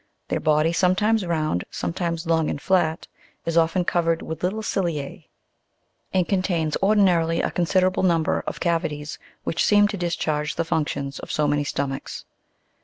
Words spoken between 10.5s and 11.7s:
the functions of so many